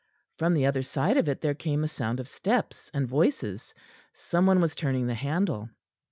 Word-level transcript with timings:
From 0.35 0.55
the 0.55 0.65
other 0.65 0.81
side 0.81 1.15
of 1.15 1.29
it 1.29 1.41
there 1.41 1.53
came 1.53 1.83
a 1.83 1.87
sound 1.87 2.19
of 2.19 2.27
steps 2.27 2.89
and 2.91 3.07
voices. 3.07 3.75
Some 4.15 4.47
one 4.47 4.59
was 4.59 4.73
turning 4.73 5.05
the 5.05 5.13
handle. 5.13 5.69